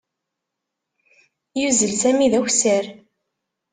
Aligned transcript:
Yuzzel 1.59 1.93
Sami 2.01 2.27
d 2.31 2.33
akessar. 2.39 2.85